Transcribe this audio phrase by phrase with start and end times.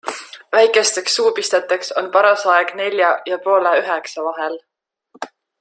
[0.55, 4.61] Väikesteks suupisteteks on paras aeg nelja ja poole üheksa vahel.